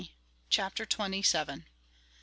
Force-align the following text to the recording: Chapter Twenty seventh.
Chapter 0.49 0.83
Twenty 0.87 1.21
seventh. 1.21 1.65